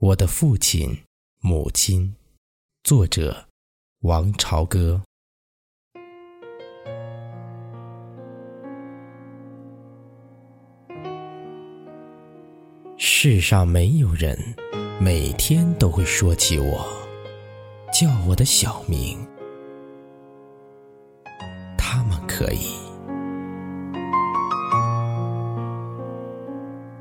[0.00, 0.96] 我的父亲、
[1.40, 2.14] 母亲，
[2.84, 3.48] 作者
[4.02, 5.02] 王朝歌。
[12.96, 14.38] 世上没有人
[15.00, 16.86] 每天都会说起我，
[17.92, 19.18] 叫我的小名，
[21.76, 22.97] 他们可以。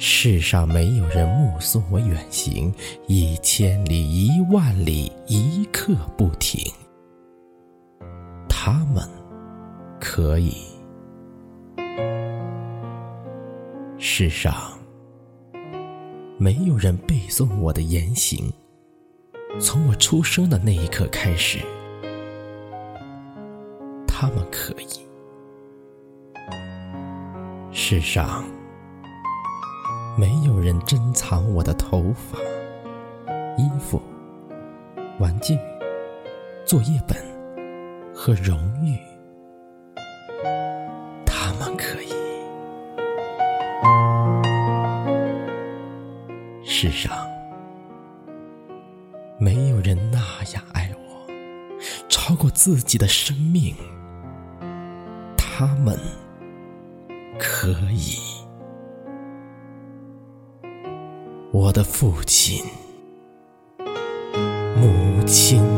[0.00, 2.72] 世上没有人目送我远行，
[3.08, 6.60] 一千里、一万里，一刻不停。
[8.48, 9.02] 他们
[10.00, 10.54] 可以。
[13.98, 14.54] 世上
[16.38, 18.52] 没有人背诵我的言行，
[19.58, 21.58] 从我出生的那一刻开始。
[24.06, 25.04] 他们可以。
[27.72, 28.44] 世上。
[30.18, 32.40] 没有人珍藏我的头发、
[33.56, 34.02] 衣服、
[35.20, 35.56] 玩具、
[36.66, 37.16] 作业本
[38.12, 38.98] 和荣誉，
[41.24, 42.12] 他们可以。
[46.64, 47.16] 世上
[49.38, 50.18] 没有人那
[50.52, 51.30] 样爱我，
[52.08, 53.72] 超过自己的生命，
[55.36, 55.96] 他们
[57.38, 58.18] 可以。
[61.58, 62.64] 我的父亲、
[64.76, 65.77] 母亲。